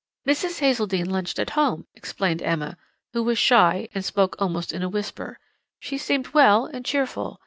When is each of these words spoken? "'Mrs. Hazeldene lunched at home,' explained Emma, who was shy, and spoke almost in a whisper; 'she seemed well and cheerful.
"'Mrs. 0.27 0.61
Hazeldene 0.61 1.07
lunched 1.11 1.37
at 1.37 1.51
home,' 1.51 1.85
explained 1.93 2.41
Emma, 2.41 2.75
who 3.13 3.21
was 3.21 3.37
shy, 3.37 3.87
and 3.93 4.03
spoke 4.03 4.35
almost 4.39 4.73
in 4.73 4.81
a 4.81 4.89
whisper; 4.89 5.37
'she 5.79 5.99
seemed 5.99 6.29
well 6.33 6.65
and 6.65 6.83
cheerful. 6.83 7.39